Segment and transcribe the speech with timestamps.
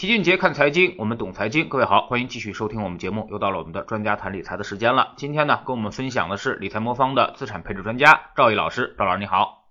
[0.00, 1.68] 齐俊杰看财经，我们懂财经。
[1.68, 3.28] 各位好，欢迎继续收听我们节目。
[3.30, 5.12] 又到了我们的专家谈理财的时间了。
[5.16, 8.94] 今天呢，跟我们分享的是理财魔方的资产配置专家赵毅老师。
[8.96, 9.68] 赵老师你好，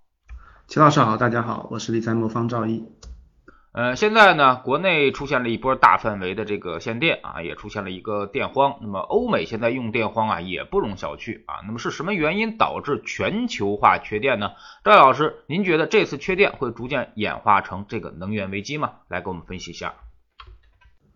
[0.68, 2.86] 齐老师好，大家好，我是理财魔方赵毅。
[3.72, 8.78] 呃，现在呢，国内出现了一波大范围的这个限电啊，也出现了一个电荒。
[8.82, 11.66] 那么欧美现在用电荒啊，也不容小觑啊。
[11.66, 14.52] 那么是什么原因导致全球化缺电呢？
[14.84, 18.92] 赵老师，您觉得这次缺电会逐渐演化成这个能源危机吗？
[19.08, 19.96] 来给我们分析一下。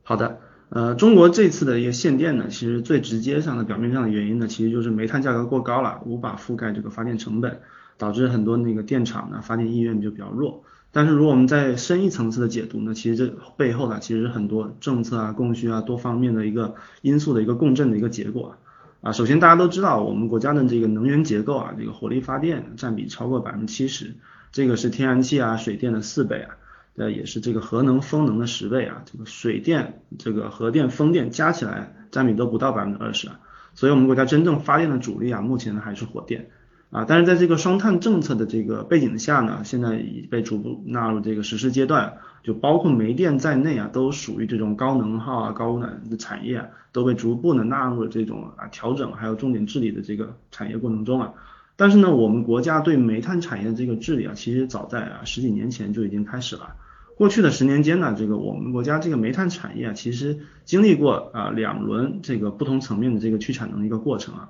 [0.06, 7.62] 好的，呃，中国这次的一个限电呢，其实最直接上的表面上的原因呢，其实就是煤炭价格过高了，无法覆盖这个发电成本，
[7.98, 10.64] 导致很多那个电厂呢发电意愿就比较弱。
[10.92, 18.58] 但是如果我们在深一层次的解读呢，其实这背后呢，其实很多政策啊、供需啊多方面的一个因素的一个共振的一个结果
[19.02, 19.14] 啊。
[19.14, 24.16] 首先大家都知道，我们国家的这个能源结构啊，这个火力发电占比超过百分之七十，
[24.52, 26.58] 这个是天然气啊、水电的四倍啊，
[26.96, 29.04] 呃也是这个核能、风能的十倍啊。
[29.06, 33.40] 这个水电、这个核电、风电加起来占比都不到百分之二十啊。
[33.74, 36.50] 所以我们国家真正发电的主力啊，目前呢还是火电。
[36.92, 51.34] 啊，但是在这个双碳政策的这个背景下呢，现在已被逐步纳入这个实施阶段，就包括煤电在内啊，都属于这种高能耗啊、高污染的产业，啊都被逐步的纳入了这种啊调整还有重点治理的这个产业过程中啊。
[51.76, 56.76] 但是呢，我们国家对煤炭产业的这个治理啊，其实早在啊十几年前就已经开始了。
[57.16, 64.50] 过去的十年间呢，这个我们国家这个煤炭产业啊，其实经历过啊两轮这个不同层面的这个去产能的一个过程啊。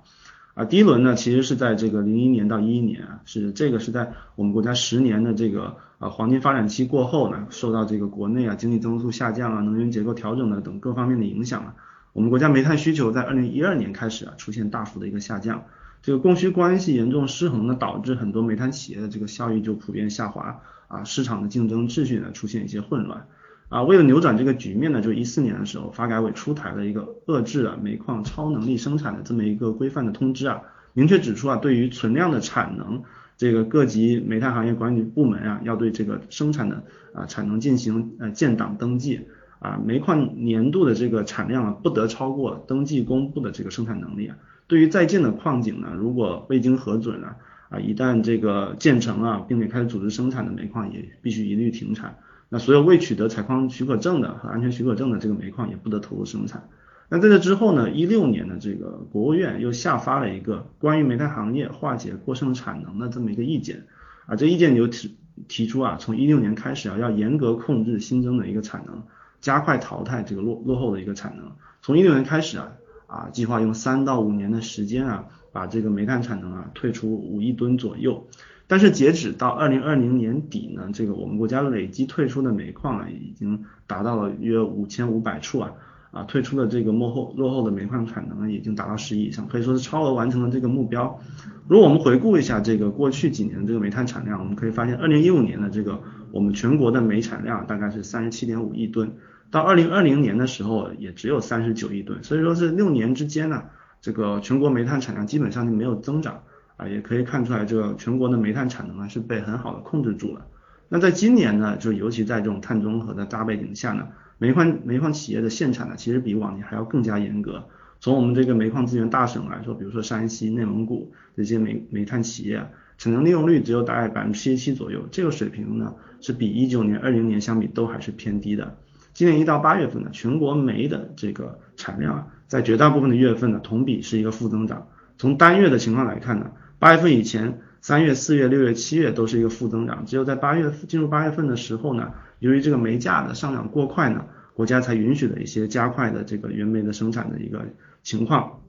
[0.54, 11.76] 啊，第一轮呢，其实是在这个零一年到一一年啊，是这个是在我们国家十年的这个呃黄金发展期过后呢，受到这个国内啊经济增速下降啊、能源结构调整的等各方面的影响啊，
[12.14, 15.64] 我们国家煤炭需求在二零一二年开始啊出现大幅的一个下降，
[16.04, 20.62] 这个供需关系严重失衡呢，导致很多煤炭企业的这个效益就普遍下滑
[20.94, 23.28] 啊，市场的竞争秩序呢出现一些混乱。
[23.70, 30.62] 啊，为了扭转这个局面呢，就一四年的时候，发改委出台了一个遏制啊煤矿超能力生产的这么一个规范的通知啊，
[30.94, 33.02] 明确指出啊，对于存量的产能，
[33.36, 36.84] 这个各级煤炭行业管理部门啊，要对这个生产的
[37.16, 39.22] 啊产能进行呃建档登记
[39.58, 44.38] 啊，煤矿年度的这个产量啊，不得超过登记公布的这个生产能力啊。
[44.68, 47.38] 对于在建的矿井呢，如果未经核准啊，
[47.74, 52.18] 啊一旦这个建成啊，并且开始组织生产的煤矿，也必须一律停产。
[52.50, 56.70] 那所有未取得采矿许可证的和安全许可证的这个煤矿也不得投入生产。
[57.10, 63.86] 那在这之后呢，一六年的这个国务院又下发了一个关于煤炭行业化解过剩产能的这么一个意见
[64.28, 65.18] 啊，这意见就提
[65.48, 69.04] 提出啊，从一六年开始啊，要严格控制新增的一个产能，
[69.42, 71.52] 加快淘汰这个落落后的一个产能。
[71.82, 72.72] 从一六年开始啊，
[73.08, 78.28] 啊，计划用三到五年的时间啊，把这个煤炭产能啊退出五亿吨左右。
[78.66, 85.72] 但是截止到二零二零年底呢，这个我们国家累计退出的煤矿啊，已经达到了约五千五百处啊，
[86.12, 91.20] 啊，退出的这个落后落后的煤矿产能呢，已经达到十亿以上，可以说是超额完成了这个目标。
[91.68, 99.14] 如果我们回顾一下这个过去几年的这个煤炭产量，我们可以发现，二零一五年的这个我们全国的煤产量大概是三十七点五亿吨，
[99.52, 103.64] 到二零二零年的时候也只有三十九亿吨，所以说是六年之间呢，
[104.04, 106.44] 这个全国煤炭产量基本上就没有增长。
[106.76, 110.48] 啊，也可以看出来，这个全国的煤炭产能呢是被很好的控制住了。
[110.90, 114.08] 那在今年呢，就尤其在这种碳中和的大背景下呢，
[114.40, 117.66] 煤矿煤矿企业的限产呢，其实比往年还要更加严格。
[118.00, 128.76] 从我们这个煤矿资源大省来说，比如说山西、内蒙古这些煤煤炭企业，产能利用率只有大概百分之七十七左右，这个水平呢是比一九年、二零年相比都还是偏低的。
[129.14, 134.88] 今年一到八月份呢，全国煤的这个产量啊，在绝大部分的月份呢，同比是一个负增长。
[135.18, 136.52] 从单月的情况来看呢。
[136.80, 147.62] 八月份以前，三月、四月、六月、七月都是一个负增长，只有在八月进入八月份的时候呢，由于这个煤价的上涨过快呢，国家才允许了一些加快的这个原煤的生产的一个
[148.02, 148.60] 情况，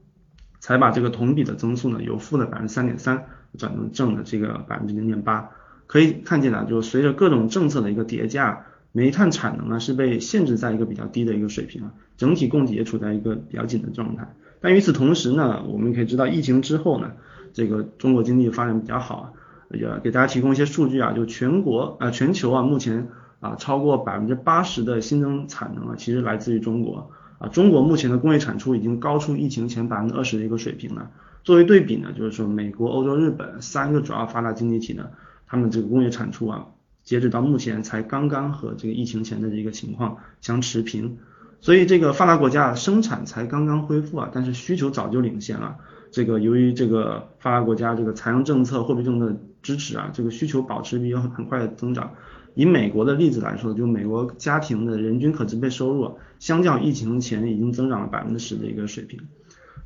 [0.61, 3.27] 才把这个同比的增速呢由负的百分之三点三
[3.59, 5.51] 转成正的这个百分之零点八。
[5.89, 14.35] 可以看见呢，就随着各种政策的一个叠加，煤炭产能呢是被限制在一个比较低的一个水平啊，整体供给也处在一个比较紧的状态。
[14.61, 17.11] 但与此同时呢，我们可以知道疫情之后呢。
[17.57, 19.33] 这个中国经济发展比较好啊，
[19.71, 23.07] 也给大家提供一些数据啊，就全国啊全球啊目前
[23.39, 31.13] 啊超过百分之八十的新增产能啊，其实来自于中国啊，中国目前的工业产出已经高出疫情前百分之二十的一个水平了。
[31.45, 35.11] 作为对比呢，就是说美国、欧洲、日本三个主要发达经济体呢，
[35.47, 36.67] 他们这个工业产出啊，
[37.05, 41.19] 截止到目前才刚刚和这个疫情前的这个情况相持平，
[41.61, 45.77] 所以这个发达国家生产才刚刚恢复啊，但是需求早就领先了。
[46.11, 52.13] 这个由于这个发达国家这个财政政策、货币政策支持啊，这个需求保持比较很快的增长，
[52.55, 59.21] 以美国的例子来说，就美国家庭的人均可支配收入，相较疫情前已经增长了百分之十的一个水平。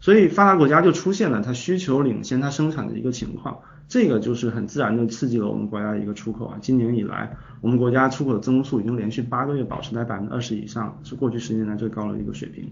[0.00, 6.58] 所以发达国家就出现了它需求领先它生产的一个情况，这个就是很自然的刺激了我们国家的一个出口啊。
[6.60, 12.70] 今年以来，我们国家出口的增速已经连续八个月保持在百分之二十以上，是过去十年来最高的一个水平。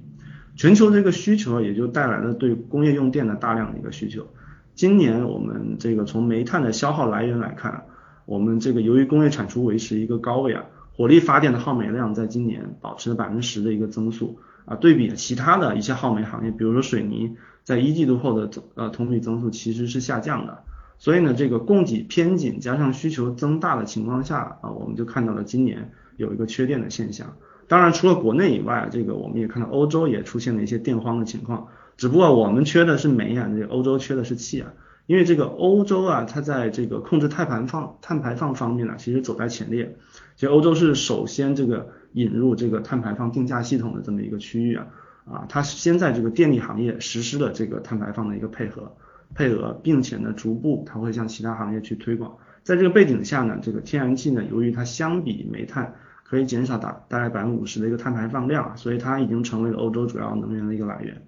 [0.56, 4.26] 全球这个需求也就带来了对工业用电的大量的一个需求。
[4.74, 7.84] 今年我们这个从煤炭的消耗来源来看，
[8.26, 10.64] 我们这个由于工业产出维持一个高位啊，
[10.94, 20.58] 火力发电的耗煤量在今年保持了百分之十的一个增速啊，对比其他的一些耗煤行业，比如说水泥，在一季度后的呃同比增速其实是下降的。
[20.98, 27.36] 所以呢，这个供给偏紧加上需求增大的情况下啊，我们就看到了今年有一个缺电的现象。
[27.68, 31.68] 当然，除了国内以外，这个我们也看到欧洲也出现了一些电荒的情况。
[31.96, 34.72] 只不过我们缺的是煤啊，这个欧洲缺的是气啊。
[35.06, 39.96] 因为这个欧洲啊，它在这个控制碳排放、碳排放方面呢，其实走在前列。
[40.34, 44.86] 其实欧洲是首先这个引入这个碳排放定价系统的这么一个区域啊，
[45.24, 48.96] 啊，它是先在这个电力行业实施了这个碳排放的一个配合
[49.36, 52.38] 配额，并且呢，逐步它会向其他行业去推广。
[52.62, 55.94] 在这个背景下呢，这个天然气呢，由于它相比煤炭。
[56.28, 61.22] 可以减少大大概百分之五十的一个碳排放量，所以它已经成为了欧洲主要能源的一个来源。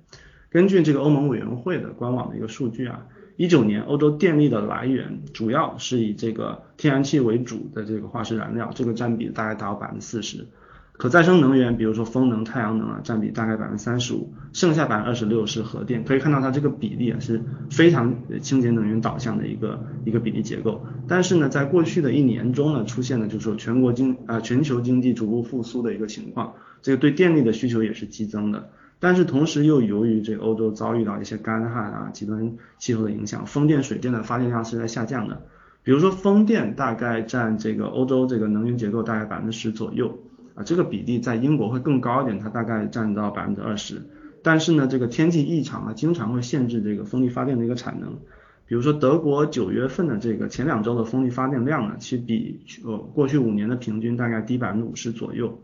[0.50, 3.06] 根据这个欧盟委员会的官网的一个数据啊，
[3.36, 10.48] 一九年欧洲电力的来源主要是以这个天然气为主的这个化石燃料，这个占比大概达到百分之四十。
[10.98, 16.02] 可再生能源，比如说风能、太阳能啊，占比大概百分之三十五，剩下百分之二十六是核电。
[16.02, 17.40] 可以看到它这个比例啊是
[17.70, 20.84] 非常清洁能源导向的一个一个比例结构。
[21.06, 28.68] 但是呢，在过去的一年中呢，出现了就是说全国经啊全球经济逐步复苏的一个情况，这个对电力的需求也是激增的。
[28.98, 35.42] 但是同时又由于这个欧洲遭遇到一些干旱啊、极端气候的影响，风电、水电的发电量是在下降的。
[35.84, 40.18] 比如说风电大概占这个欧洲这个能源结构大概百分之十左右。
[40.58, 44.02] 啊，这个比例在英国会更高一点，它大概占到百分之二十。
[44.42, 48.18] 但是呢，这个天气异常啊，经常会限制这个风力发电的一个产能。
[48.66, 55.60] 比如说德国九月份的这个前两周的风力发电量呢，其实比呃过去五年的平均大概低百分之五十左右。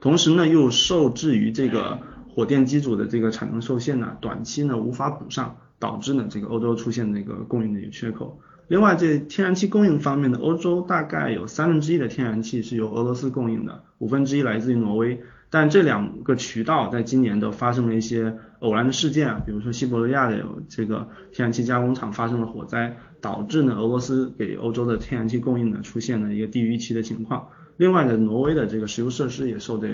[0.00, 1.98] 同时呢，又受制于这个
[2.34, 8.40] 火电机组的这个产能受限呢，短期呢无法补上，导致呢这个欧洲出现这个供应的一个缺口。
[8.68, 15.20] 另外，这天然气供应方面的，欧洲大概有三分之一的天然气是由俄罗斯供应的，五分之一来自于挪威。
[15.50, 27.48] 但这两个渠道在今年都发生了一些偶然的事件啊，比如说西伯利亚的有这个天然气加工厂发生了火灾，导致呢俄罗斯给欧洲的天然气供应呢出现了一个低于预期的情况。
[27.76, 29.88] 另外呢，挪威的这个石油设施也受这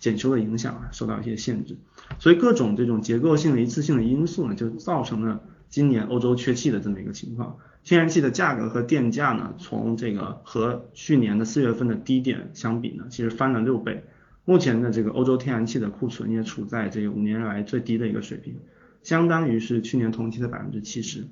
[0.00, 1.76] 检修的影响啊，受到一些限制。
[2.18, 5.40] 所以各种这种结构性的一次性的因素呢，就造成了
[5.74, 7.56] 今年欧洲缺气的这么一个情况。
[7.82, 14.04] 天然气的价格和电价呢，从这个和去年的四月份的低点相比呢，其实翻了六倍。
[14.44, 18.54] 目前的这个欧洲天然气的库存也处在这个五年来最低的一个水平，
[19.02, 21.24] 相当于是去年同期的百分之七十。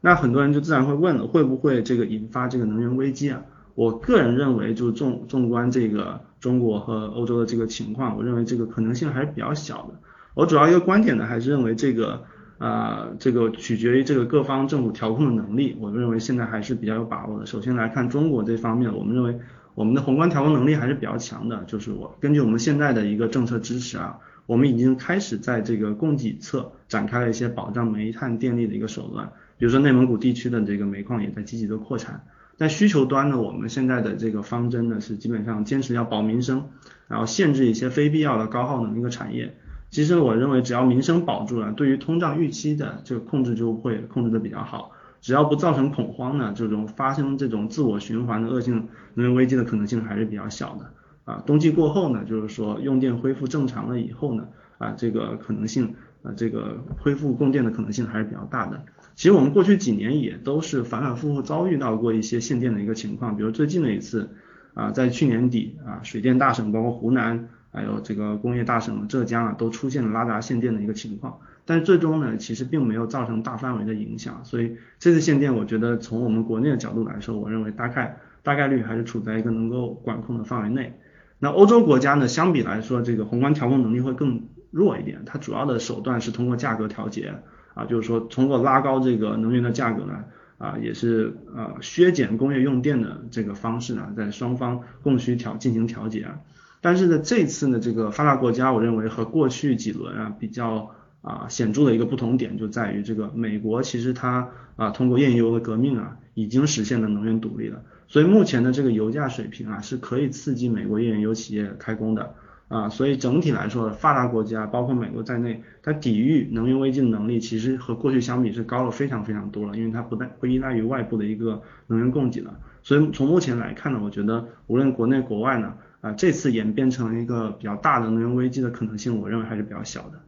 [0.00, 3.42] 那很多人就自然会问了，会不会这个引发这个能源危机啊？
[3.74, 10.00] 我个人认为，就纵纵观这个中国和欧洲的这个情况，我认为这个可能性还是比较小的。
[10.32, 12.24] 我主要一个观点呢，还是认为这个。
[12.62, 17.44] 啊，这个取决于这个各方政府调控的能力，我认为现在还是比较有把握的。
[17.44, 19.36] 首先来看中国这方面，我们认为
[19.74, 21.64] 我们的宏观调控能力还是比较强的。
[21.64, 24.16] 就是我根据我们现在的一个政策支持啊，
[24.46, 32.24] 我们已经开始在这个供给侧展开了一些保障煤炭电力的一个手段，比如说内蒙古地区的这个煤矿也在积极的扩产。
[32.56, 36.68] 在需求端呢，我们现在的这个方针呢是基本上坚持要保民生，
[37.08, 39.56] 然后限制一些非必要的高耗能一个产业。
[39.92, 44.90] 其实我认为，只要民生保住了，对于通胀预期的这个控制就会控制的比较好。
[45.20, 50.90] 只要不造成恐慌呢，这种发生这种自我循环的恶性能源危机的可能性还是比较小的。
[51.24, 58.82] 啊，冬季过后呢，就是说用电恢复正常了以后呢，啊，这个可能性，啊，这个恢复供电的可能性还是比较大的。
[59.14, 64.30] 其实我们过去几年也都是反反复复遭遇到过一些限电的一个情况，比如最近的一次，
[64.72, 67.50] 啊，在去年底，啊，水电大省包括湖南。
[67.72, 80.98] 还有这个工业大省浙江啊，都出现了拉闸限电的一个情况，但最终呢，其实并没有造成大范围的影响，所以这次限电，我觉得从我们国内的角度来说，我认为大概大概率还是处在一个能够管控的范围内。
[81.38, 87.34] 那欧洲国家呢，相比来说，这个宏观调控能力会更弱一点，它主要的手段是通过价格调节
[87.72, 90.24] 啊，就是说通过拉高这个能源的价格呢，
[90.58, 96.38] 啊，也是呃削减工业用电的这个方式呢，在双方供需调进行调节啊。
[96.82, 100.90] 但是呢，这次呢，这个发达国家，我认为和过去几轮啊比较
[101.22, 107.84] 啊显著的一个不同点就在于，这个美国其实它啊通过页岩油的革命啊，已经实现了能源独立了。
[108.08, 112.34] 所以目前的这个油价水平啊，是可以刺激美国页岩油企业开工的
[112.66, 112.88] 啊。
[112.88, 122.58] 所以整体来说，发达国家包括美国在内，它抵御能源危机的能力其实和过去相比是高了非常非常多了，因为它不但不依赖于外部的一个能源供给了。
[122.82, 130.20] 所以从目前来看呢，我觉得无论国内国外呢，啊这次演变成一个比较大的能源危机的可能性，我认为还是比较小的。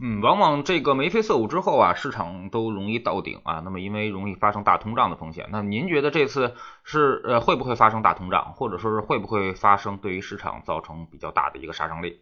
[0.00, 3.62] 嗯，往往这个眉飞色舞之后啊，市场都容易到顶啊。
[3.64, 6.52] 那么因为容易发生大通胀的风险，那您觉得这次
[6.82, 12.18] 是呃会不会发生大通胀，或者说是会不会发生对于市场造成比较大的一个杀伤力？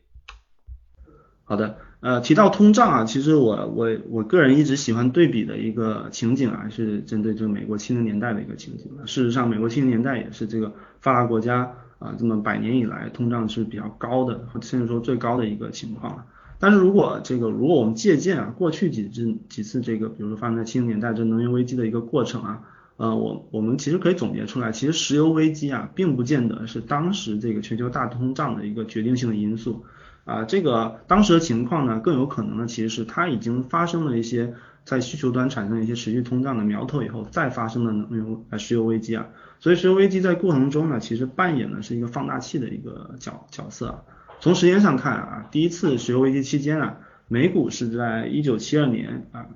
[1.45, 8.93] 好的，呃，提到通胀啊，其实我我我个人一直喜欢对比的一个情景啊，是针对这个美国七零年代的一个情景。
[9.07, 16.25] 事实上，美国七零年代也是这个发达国家啊这么百年以来通胀是比较高的，甚至说最高的一个情况了。
[16.59, 22.63] 但是如果这个，如果我们借鉴啊过去几次几次这个，比如说发生在七十年代这能源危机的一个过程啊，
[22.99, 29.85] 呃，我我们其实可以总结出来，其实石油危机啊，并不见得是当时这个全球大通胀的一个决定性的因素
[30.25, 39.29] 啊，这个当时的情况呢，更有可能呢，其实是它已经发生了一些在需求端产生一些持续通胀的苗头以后，再发生的能源啊石油危机啊，
[39.61, 44.05] 所以石油危机在过程中呢，其实扮演的是一个放大器的一个角角色。
[44.41, 46.99] 从时间上看啊，第一次石油危机期间啊，
[47.29, 49.47] 美股是在一九七二年啊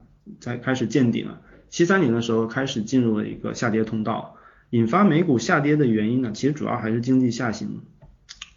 [0.40, 4.36] 才开始见顶了，七三年的时候开始进入了一个下跌通道，
[4.70, 7.82] 引发美股下跌的原因呢，其实主要还是经济下行。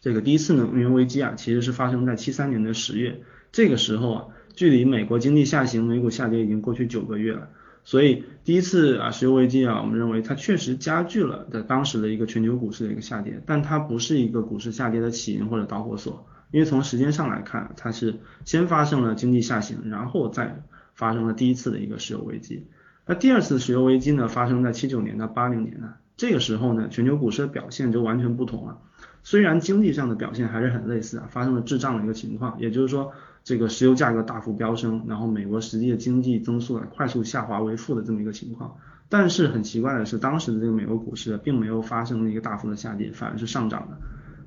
[0.02, 3.22] 这个第一次能源危机啊，其实是发生在七三年的十月，
[3.52, 4.26] 这个时候啊，
[4.60, 7.48] 距离美国经济下行、美股下跌已经过去九个月了。
[7.86, 20.62] 所以第一次啊石油危机啊，我们认为它确实加剧了在当时的一个全球股市的一个下跌，但它不是一个股市下跌的起因或者导火索，因为从时间上来看，它是先发生了经济下行，然后再
[20.94, 22.68] 发生了第一次的一个石油危机。
[23.06, 28.78] 那第二次石油危机呢，发生在七九年到八零年呢，这个时候呢，全球股市的表现就完全不同了。
[29.24, 33.14] 虽然经济上的表现还是很类似啊，发生了滞胀的一个情况，也就是说。
[33.44, 38.76] 这个石油价格大幅飙升，然后美国实际的经济增速呢快速下滑为负的这么一个情况，
[39.10, 43.98] 但是很奇怪的是，当时的这个美国股市并没有发生一个大幅的下跌，反而是上涨的。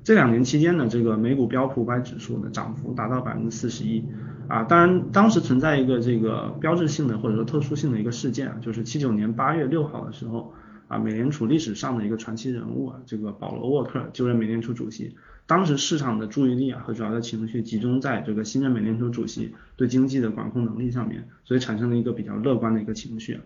[0.03, 4.03] 这两年期间呢，这个美股标普五百指数呢涨幅达到百分之四十一
[4.47, 10.53] 啊，当然当时存在一个这个标志性的或者说特殊性的一个事件啊，就是七九年八月六号的时候
[10.89, 15.15] 啊，美联储历史上的一个传奇人物啊，这个保罗沃克就任美联储主席。
[15.45, 23.39] 当时市场的注意力啊和主要的情绪集中在这个新任美联储主席对经济的管控能力上面，所以产生了一个比较乐观的一个情绪。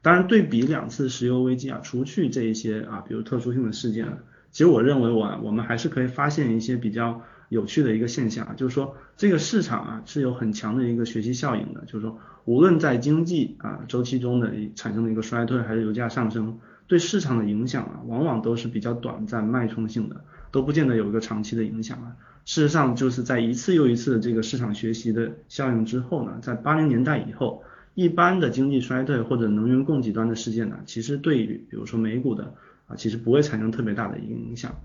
[0.00, 4.06] 当然，对比两次石油危机啊，除去这一些啊，比如特殊性的事件，
[4.52, 20.22] 其实我认为我我们还是可以发现一些比较有趣的一个现象，就是说这个市场啊是有很强的一个学习效应的，就是说无论在经济啊周期中的产生的一个衰退，还是油价上升，对市场的影响啊，往往都是比较短暂脉冲性的。
[20.54, 22.14] 都不见得有一个长期的影响啊。
[22.44, 32.54] 事实上，就是在一次又一次的这个市场学习的效应之后呢，在八零年代以后，一般的经济衰退或者能源供给端的事件呢，其实对于比如说美股的
[32.86, 34.76] 啊，其实不会产生特别大的一个影响。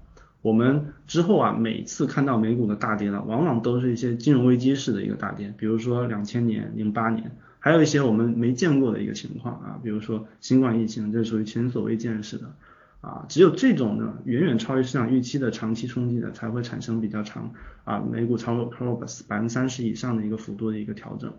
[0.42, 12.56] 我们之后啊，每次看到美股的大跌呢，往往都是一些金融危机式的一个大跌，比如说两千年、零八年，还有一些我们没见过的一个情况啊，比如说新冠疫情，这属于前所未见式的。
[13.02, 17.54] 啊，只有这种呢，远远超越市场预期的长期冲击的，才会产生比较长
[17.86, 21.34] 啊，美股超过超过百分之三十以上的一个幅度的一个调整。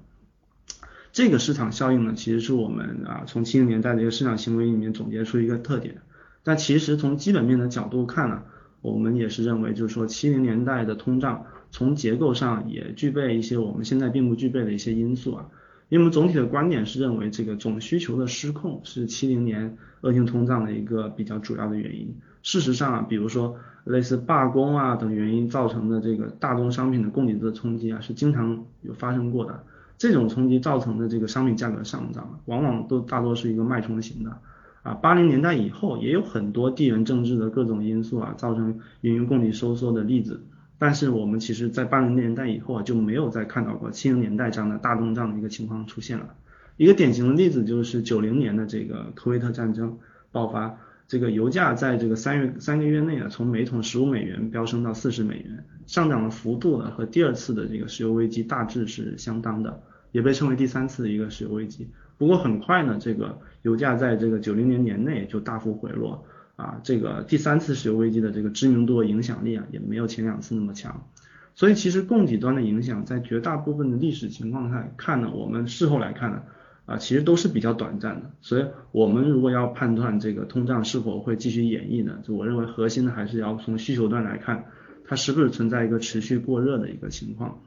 [1.12, 6.00] 这个市场效应呢，其实是我们啊从七零年代的一个市场行为里面总结出一个特点。
[6.42, 8.42] 但其实从基本面的角度看呢，
[8.80, 15.48] 我们也是认为，就是说七零年代的通胀从结构上也具备一些我们现在并不具备的一些因素啊。
[15.90, 22.14] 因为我们总体的观点是认为，这个总需求的失控是七零年恶性通胀的一个比较主要的原因。
[22.42, 29.64] 事实上啊，比如说类似罢工啊等原因造成的这个大宗商品的供给侧冲击啊，是经常有发生过的。
[29.98, 34.38] 这种冲击造成的这个商品价格上涨，往往都大多是一个脉冲型的。
[34.82, 40.40] 啊，八零年代以后也有很多地缘政治的各种因素啊，造成原油供给收缩的例子。
[40.80, 46.34] 但是我们其实，在八零年代以后啊，就没有再看到过七零年代这样的大通胀的一个情况出现了。
[46.78, 49.98] 一个典型的例子就是九零年的这个科威特战争
[50.32, 59.82] 爆发，这个油价在这个三月三个月内啊，从每桶十五美元飙升到四十美元，上涨的幅度呢和第二次的这个石油危机大致是相当的，
[60.12, 61.90] 也被称为第三次的一个石油危机。
[62.16, 66.24] 不过很快呢，这个油价在这个九零年年内就大幅回落。
[66.60, 71.06] 啊，这个第三次石油危机的这个知名度和影响力啊，也没有前两次那么强。
[71.54, 76.42] 所以其实供给端的影响，在绝大部分的历史情况下看呢，我们事后来看呢，
[76.84, 78.30] 啊，其实都是比较短暂的。
[78.42, 84.66] 所以我们如果要判断这个通胀是否会继续演绎呢，就我认为核心的还是要从需求端来看，
[85.06, 87.62] 它是不是存在一个持续过热的一个情况。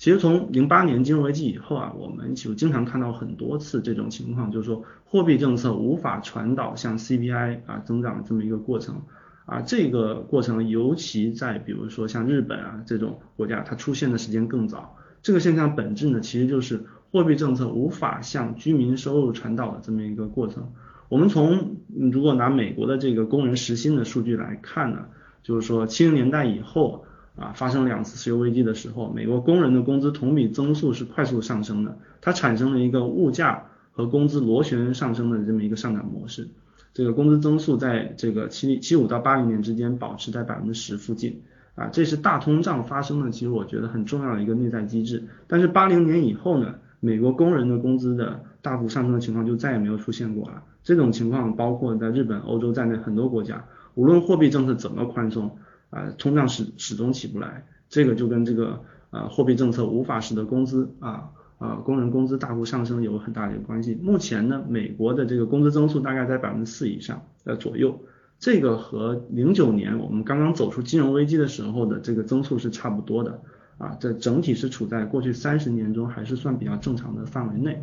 [0.00, 9.02] 其实从零八年金融危机以后啊，我们就经常看到很多次这种情况，就是说货币政策无法传导向 CPI 啊增长这么一个过程
[9.44, 14.96] 啊，这个过程尤其在比如说像日本啊这种国家，它出现的时间更早。
[15.20, 20.72] 这个现象本质呢，其实就是货币政策无法向居民收入传导的这么一个过程。
[21.10, 21.76] 我们从
[22.10, 25.08] 如果拿美国的这个工人时薪的数据来看呢，
[25.42, 27.04] 就是说七零年代以后。
[27.40, 36.48] 啊，发生两次石油危机的时候，美国工人的工资同比增速是快速上升的，它产生了一个物价和工资螺旋上升的这么一个上涨模式。
[36.92, 41.40] 这个工资增速在这个七七五到八零年之间保持在百分之十附近，
[41.76, 45.24] 啊，这是大通胀发生的，其实我觉得很重要的一个内在机制。
[45.46, 50.62] 但是八零年以后呢，美国工人的工资的大幅上升的情况就再也没有出现过了。
[50.82, 55.56] 这种情况包括在日本、欧洲在内很多国家，无论货币政策怎么宽松。
[55.90, 58.80] 啊，通胀始始终起不来，这个就跟这个
[59.10, 63.98] 啊货币政策无法使得工资啊啊工人工资大幅上升有很大的一个关系。
[64.00, 68.00] 目前呢，美国的这个工资增速大概在百分之四以上呃左右，
[68.38, 73.42] 这个和零九年我们刚刚走出金融危机的时候的这个增速是差不多的
[73.78, 77.82] 啊，这整体是处在过去三十年中还是算比较正常的范围内。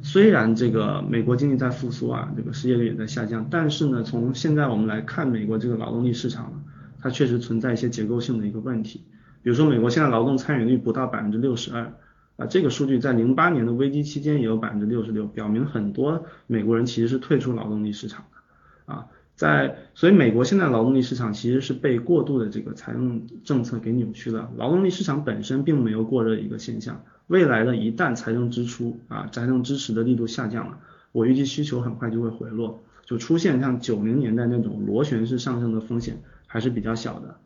[0.00, 6.64] 虽然这个美国经济在复苏啊，这个失业率也在下降，但是呢，从现在我们来看美国这个劳动力市场。
[7.02, 9.02] 它确实存在一些结构性的一个问题，
[9.42, 11.92] 比如说美国现在劳动参与率不到百分之六十二，
[12.36, 30.78] 啊，这个数据在零八年的危机期间也有百分之六十六，表明很多美国人其实是退出劳动力市场的，啊，在所以美国现在劳动力市场其实是被过度的这个财政政策给扭曲了，劳动力市场本身并没有过热一个现象，未来的一旦财政支出啊财政支持的力度下降了，
[31.12, 36.20] 我预计需求很快就会回落，就出现像九零年代那种螺旋式上升的风险。
[36.52, 37.36] 还是比较小的。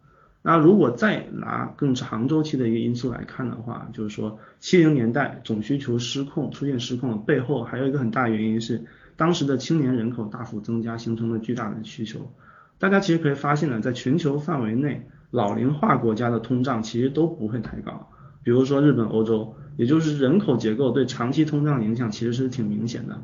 [0.41, 8.83] 那如果再拿更长周期的一个因素来看的话，就是说七零年代总需求失控出现失控的背后，还有一个很大原因是
[9.17, 12.33] 当时的青年人口大幅增加，形成了巨大的需求。
[12.79, 18.09] 大家其实可以发现呢，在全球范围内，老龄化国家的通胀其实都不会太高。
[18.43, 23.19] 比如说日本、欧洲，也就是人口结构对长期通胀影响其实是挺明显的。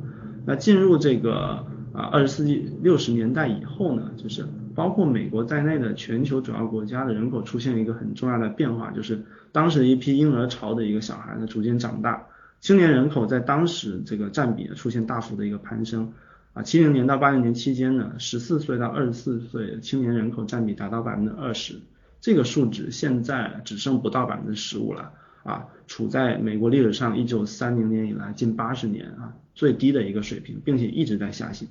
[0.46, 12.26] 那进入这个啊二十世纪六十年代以后呢，就是包括美国在内的全球主要国家的人口出现一个很重要的变化，就是当时一批婴儿潮的一个小孩呢逐渐长大，
[12.60, 16.12] 青年人口在当时这个占比出现大幅的一个攀升，
[16.52, 21.80] 啊，七零年到八零年期间呢，十四岁到二十四岁青年人口占比达到百分之二十，
[22.20, 31.68] 这个数值现在只剩不到百分之十五了，啊，处在美国历史上一九三零年以来近八十年啊最低的一个水平，并且一直在下行。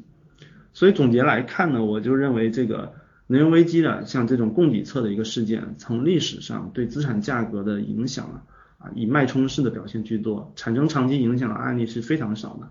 [0.74, 2.94] 所以总结来看呢，我就认为这个
[3.28, 8.44] 能源危机的，像这种供给侧的一个事件，从历史上对资产价格的影响啊，
[8.80, 12.70] 啊以脉冲式的表现居多，产生长期影响的案例是非常少的。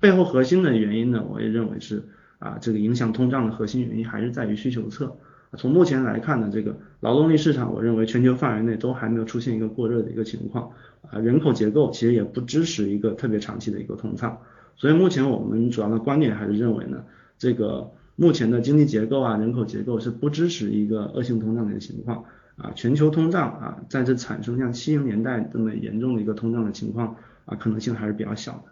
[0.00, 2.08] 背后核心的原因呢，我也认为是
[2.38, 5.16] 啊这个影响通胀的核心原因还是在于需求侧。
[5.56, 10.70] 从目前来看呢，这个劳动力市场，我认为全球范围内都还没有出现一个过热的一个情况
[11.10, 14.38] 啊，人口结构其实也不支持一个特别长期的一个通胀。
[14.76, 17.04] 所以目前我们主要的观点还是认为呢。
[17.38, 22.24] 这个目前的经济结构啊，人口结构是不支持一个恶性通胀的一个情况
[22.56, 28.64] 啊，全球通胀啊，在这产生像七零年代这么严重的一个通胀的情况啊，可能性还是比较小的。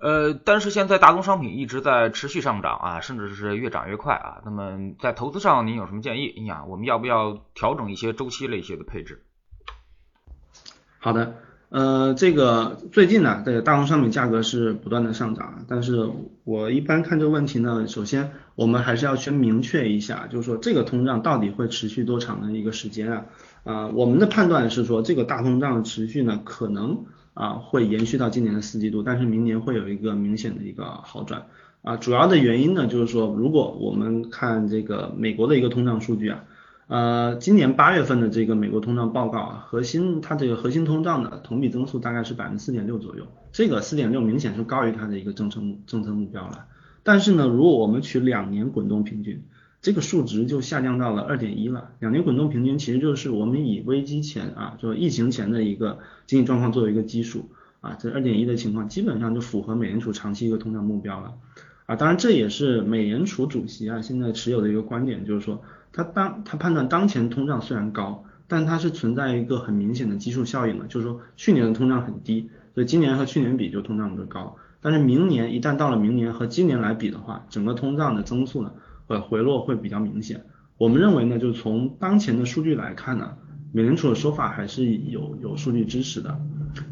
[0.00, 4.40] 呃，但是现在大宗商品一直在持续上涨啊，甚至是越涨越快啊。
[4.44, 6.34] 那么在投资上，您有什么建议？
[6.38, 9.22] 你想，我们要不要调整一些周期类些的配置？
[10.98, 11.34] 好的。
[11.70, 16.10] 呃，这个最近呢，这个大宗商品价格是不断的上涨，但是
[16.44, 23.24] 我一般看这个问题呢，首先我们还是要先明确一下，就是说这个通胀到底会持续多长的一个时间啊？
[23.64, 27.04] 啊，我们的判断是说这个大通胀持续呢，可能
[27.38, 31.46] 啊会延续到今年的四季度，但是明年会有一个明显的一个好转
[31.82, 31.96] 啊。
[31.96, 36.44] 主要的原因呢，就是说如果我们看这个美国的一个通胀数据啊。
[36.88, 46.64] 呃，今年八月份的这个美国通胀报告啊，核心它这个核心通胀的同比增速大概是百分之四点六左右，这个四点六明显是高于它的一个政策政策目标了。
[47.02, 49.42] 但是呢，如果我们取两年滚动平均，
[49.80, 51.90] 这个数值就下降到了二点一了。
[52.00, 61.34] 两年滚动平均其实就是我们以危机前啊，就疫情前的一个经济状况作为一个基数啊，这二点一的情况基本上就符合美联储长期一个通胀目标了
[61.86, 61.96] 啊。
[61.96, 65.62] 当然这也是美联储主席啊现在持有的一个观点，就是说。
[65.90, 74.56] 他当他判断当前通胀虽然高，但它是存在一个很明显的基数效应的，就是说去年的通胀很低，所以今年和去年比就通胀就高。
[74.82, 78.72] 但是明年一旦到了明年和今年来比的话，整个通胀的增速呢，
[79.08, 80.44] 呃回落会比较明显。
[80.76, 83.36] 我们认为呢，就从当前的数据来看呢，
[83.72, 86.40] 美联储的说法还是有有数据支持的。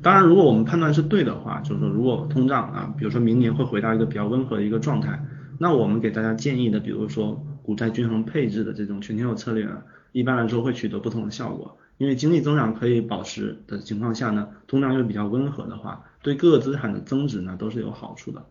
[0.02, 5.24] 当然，如果我们判断是对的话，就是说如果通胀啊，比如说明年会回到一个比较温和的一个状态，
[5.58, 11.78] 那我们给大家建议的，比如说股债均衡配置的这种全天候策略呢，一般来说会取得不同的效果。
[11.98, 18.44] 因为经济增长可以保持的情况下呢，通胀又比较温和的话，对各个资产的增值呢都是有好处的。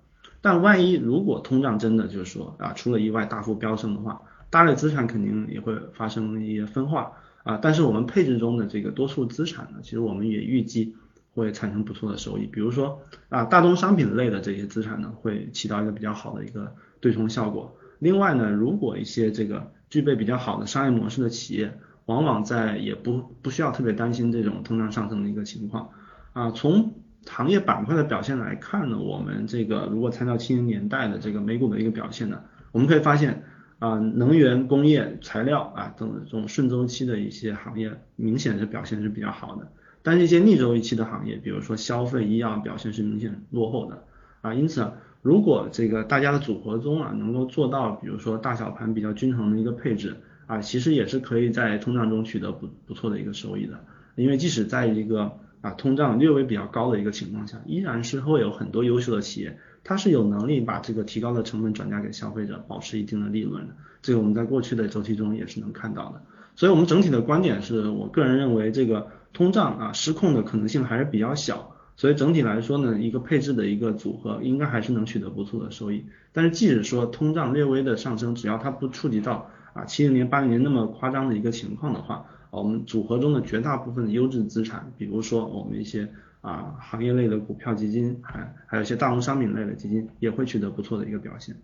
[0.46, 7.58] 但万一如果通胀真的就是说啊出了意外大幅飙升的话，大类资产肯定也会发生一些分化啊。
[7.60, 10.96] 但是我们配置中的这个多数资产呢，其实我们也预计
[11.34, 12.46] 会产生不错的收益。
[12.46, 17.76] 比如说啊大宗商品类的这些资产呢，会起到一个比较好的一个对冲效果。
[17.98, 25.90] 另外呢，如果一些这个具备比较好的商业模式的企业，往往在也不不需要特别担心这种通胀上升的一个情况
[26.34, 26.52] 啊。
[26.52, 26.94] 从
[27.30, 33.44] 行业板块的表现来看呢，我们这个如果参照七零年代的这个美股的一个表现呢，我们可以发现
[33.80, 44.04] 啊，能源、工业、材料啊等这种顺周期的一些行业明显是表现是比较好的，但是一些逆周期的行业，比如说消费、医药表现是明显落后的
[44.42, 44.54] 啊。
[44.54, 50.18] 因此，如果这个大家的组合中啊能够做到，比如说大小盘比较均衡的一个配置。
[50.48, 53.84] 啊，其实也是可以在通胀中取得不不错的一个收益的，
[54.14, 63.74] 因为即使在一个啊通胀略微比较高的一个情况下，依然是会有很多优秀的企业，它是有能力把这个提高的成本转嫁给消费者，保持一定的利润的。
[64.04, 66.22] 这个我们在过去的周期中也是能看到的。
[66.56, 71.72] 所以，我们整体的观点是我个人认为，这个通胀啊失控的可能性还是比较小。
[71.98, 76.06] 所以整体来说呢，一个配置的一个组合应该还是能取得不错的收益。
[76.32, 91.58] 但是即使说通胀略微的上升，只要它不触及到啊，七零年、八零年那么夸张的一个情况的话，我们组合中的绝大部分的优质资产，比如说我们一些啊行业类的股票基金，还还有一些大宗商品类的基金，也会取得不错的一个表现。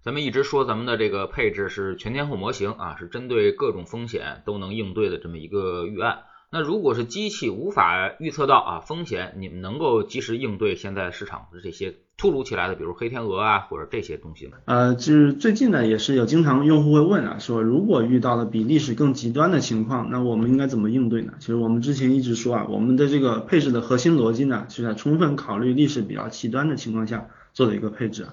[0.00, 6.18] 咱们一直说咱们的这个配置是全天候模型啊，是针对各种风险都能应对的这么一个预案。
[6.54, 14.58] 那如果是机器无法预测到啊风险，你们能够及时应对现在市场的这些突如其来的，比如黑天鹅啊或者这些东西吗？
[14.66, 21.32] 呃，就是最近呢也是有经常用户会问啊，说如果遇到了比历史更极端的情况，那我们应该怎么应对呢？
[21.40, 28.28] 其实我们之前一直说啊，我们的这个配置的核心逻辑呢，是在充分考虑历史比较极端的情况下做的一个配置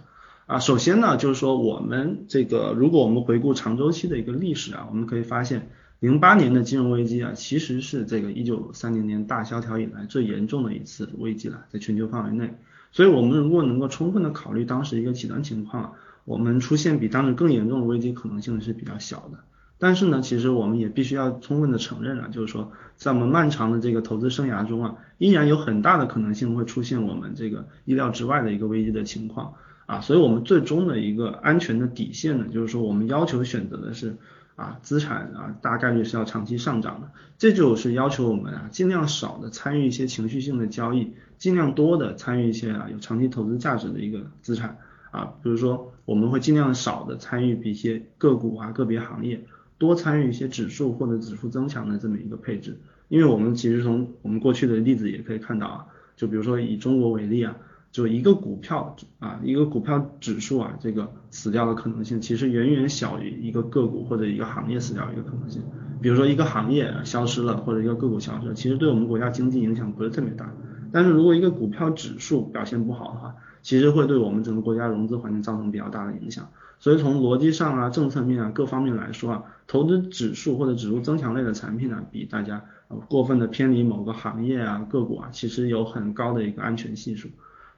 [0.45, 0.59] 啊。
[0.59, 5.71] 首先呢，就是说我们这个如果我们回顾长周期的一个历史啊，我们可以发现。
[6.01, 12.55] 零八年的金融危机啊，其实是这个一九三零年大萧条以来最严重的一次危机了，在全球范围内。
[12.91, 15.93] 所以，我们如果能够充分的考虑当时一个极端情况，
[16.25, 19.37] 我们出现比当时更严重的危机可能性是比较小的。
[19.77, 29.53] 但是呢，其实我们也必须要充分的承认啊，就是说，在我们漫长的这个投资生涯中啊，依然有很大的可能性会出现我们这个意料之外的一个危机的情况
[29.85, 30.01] 啊。
[30.01, 34.17] 所以，我们最终的一个安全的底线呢，就是说，我们要求选择的是。
[34.61, 44.77] 啊，资产啊，大概率是要长期上涨的，这就是要求我们啊，尽量少的参与一些情绪性的交易，尽量多的参与一些啊有长期投资价值的一个资产
[45.09, 49.43] 啊，比如说我们会尽量少的参与一些个股啊个别行业，
[49.79, 57.55] 多参与一些指数或者指数增强的这么一个配置，因为我们其实从我们过去的例子也可以看到啊，就比如说以中国为例啊。
[57.91, 65.61] 就一个股票啊，一个股票指数啊，这个死掉的可能性其实远远小于一个个股或者一个行业死掉一个可能性。
[66.01, 70.51] 比如说一个行业消失了或者一个个股消失了，其实对我们国家经济影响不是特别大。
[70.91, 76.49] 但是如果一个股票指数表现不好的话，其实会对我们整个国家融资环境造成比较大的影响。
[76.79, 82.63] 所以从逻辑上啊、政策面啊各方面来说啊，投资指数或者指数增强类的产品呢，比大家
[83.07, 87.29] 过分的偏离某个行业啊、个股啊，其实有很高的一个安全系数。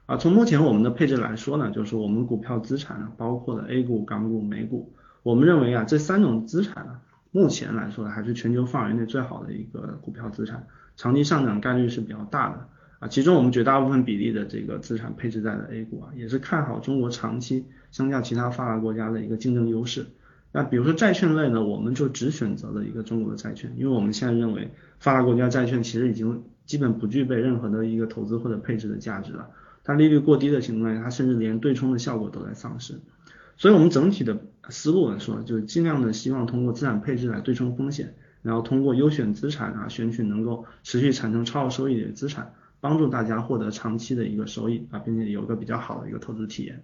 [0.06, 10.66] 啊，从目前我们的配置来说呢，就是我们股票资产呢，包括了 A 股、港股、美股，我们认为啊，这三种资产呢，目前来说还是全球范围内最好的一个股票资产，
[10.98, 13.08] 长期上涨概率是比较大的啊。
[13.08, 20.04] 其中我们绝大部分比例的这个资产配置在了 A 股啊，也是看好中国长期相较其他发达国家的一个竞争优势。
[20.52, 29.48] 那比如说债券类呢，我们就只选择了一个中国的债券，因为我们现在认为发达国家债券其实已经基本不具备任何的一个投资或者配置的价值了。
[29.84, 33.00] 它利率过低的情况下，它甚至连对冲的效果都在丧失。
[33.56, 34.36] 所以，我们整体的
[34.70, 46.82] 思路来说，就尽量的希望通过资产配置来对冲风险，然后通过优选资产啊，选取能够持续产生超额收益的资产，帮助大家获得长期的一个收益啊，并且有一个比较好的一个投资体验。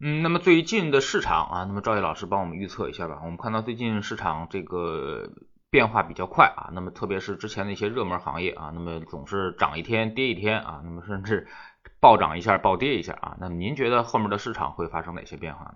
[0.00, 3.20] 嗯，那么最近的市场啊，那么赵毅老师帮我们预测一下吧。
[3.22, 5.30] 我们看到最近市场这个。
[5.68, 11.48] 变化比较快啊，那么特别是之前的一些热门行业啊，那么总是涨一天跌一天啊，那么甚至
[12.00, 15.74] 暴涨一下暴跌一下啊，那您觉得后面的市场会发生哪些变化呢？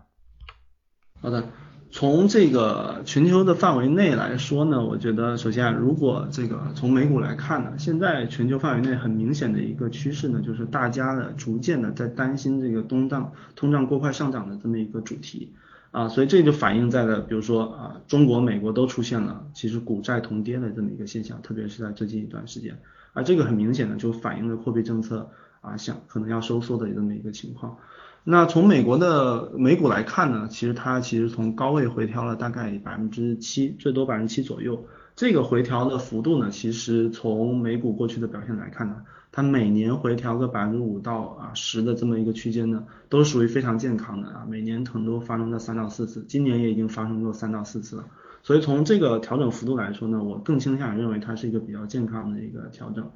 [1.20, 1.48] 好的。
[1.92, 15.52] 从这个全球的范围内来说呢，我觉得首先，如果这个从美股来看呢，现在全球范围内很明显的一个趋势呢，就是大家的逐渐的在担心这个通胀通胀过快上涨的这么一个主题
[15.90, 22.78] 啊，所以这就反映在了比如说啊，中国、美国都出现了其实股债同跌的这么一个现象，特别是在最近一段时间，
[23.14, 25.28] 而这个很明显的就反映了货币政策
[25.60, 27.76] 啊想可能要收缩的这么一个情况。
[28.22, 34.84] 那从美国的美股来看呢，其实它其实从高位回调了大概百分之七，最多百分之七左右。
[35.16, 38.96] 这个回调的幅度呢，其实从美股过去的表现来看呢，
[39.32, 48.04] 它每年回调个百分之五到啊十的这么一个区间呢，都属于非常健康的啊，每年可能都发生在三到四次，今年也已经发生过三到四次了。
[48.42, 53.10] 所以从这个调整幅度来说呢，我更倾向于认为它是一个比较健康的一个调整。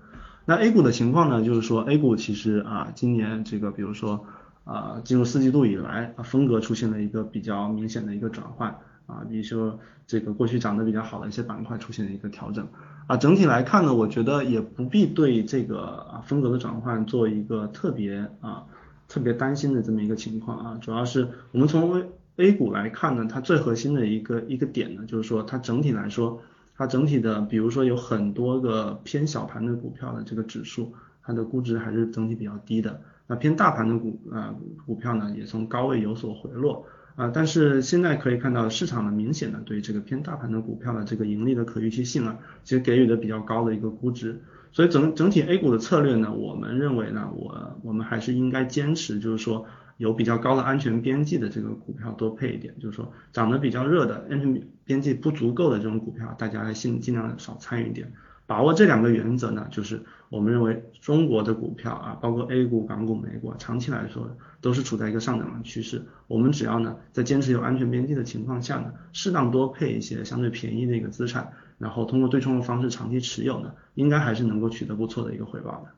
[0.47, 4.27] 那 A 股的情况呢，就是说 A 股其实啊，今年这个比如说。
[4.65, 8.71] 啊，进入四季度以来啊，风格出现了一个比较明显的一个转换
[9.05, 12.67] 啊，比如说这个过去涨得比较好的一些板块出现了一个调整
[13.07, 15.81] 啊，整体来看呢，我觉得也不必对这个
[16.11, 18.65] 啊风格的转换做一个特别啊
[19.07, 26.41] 特别担心的这么一个情况啊，主要是我们从 A A 股来看呢，它最核心的一个一个点呢，就是说它整体来说，
[26.77, 33.01] 它整体的比如说有很多个偏小盘的股票的这个指数，它的估值还是整体比较低的。
[33.27, 49.65] 那偏大盘的股啊股票呢，也从高位有所回落啊，但是现在可以看到市场呢明显的对这个偏大盘的股票的这个盈利的可预期性啊，其实给予的比较高的一个估值，所以整整体 A 股的策略呢，我们认为呢，我我们还是应该坚持，就是说
[49.97, 58.13] 有比较高的安全边际的这个股票多配一点，就是说涨得比较热的安全边际不足够的这种股票，大家尽尽量少参与一点。
[58.47, 66.03] 把握这两个原则呢，就是我们认为中国的股票啊，包括 A 股、港股、美股，长期来说都是处在一个上涨的趋势。
[66.27, 75.89] 我们只要呢，在坚持有安全边际的情况下呢，适当多配一些相对便宜的一个资产，然后通过对冲的方式长期持有呢，应该还是能够取得不错的一个回报的。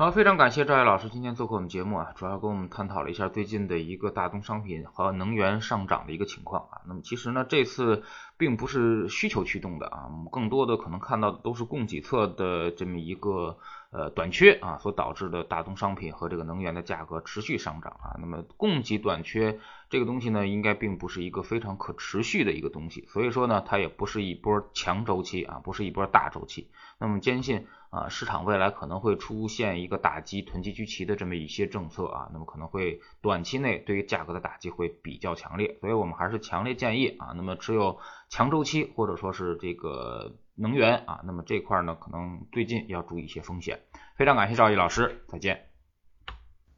[0.00, 6.80] 好，非常感谢赵毅老师今天做客我们节目啊，主要跟我们探讨了一下最近的一个大宗商品和能源上涨的一个情况啊。
[6.86, 8.02] 那么其实呢，这次
[8.38, 13.58] 并不是需求驱动的啊，我们更多的可能看到的都是供给侧的这么一个
[13.90, 18.16] 呃短缺啊所导致的大宗商品和这个能源的价格持续上涨啊。
[18.18, 19.58] 那么供给短缺
[19.90, 26.70] 这个东西呢，应该并不是一个非常可持续的一个东西，所以说呢，它也不是一波强周期啊，不是一波大周期。
[26.98, 27.66] 那么坚信。
[27.90, 37.98] 啊，市场未来可能会出现一个打击囤积居奇的这么一些政策啊，那么可能会短期内对于价格的打击会比较强烈，所以我们还是强烈建议啊，那么持有
[38.28, 43.80] 强周期或者说是这个能源啊，那么这块呢可能最近要注意一些风险。
[44.14, 45.66] 非常感谢赵毅老师，再见。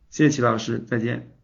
[0.08, 1.41] 谢谢齐老师，再见。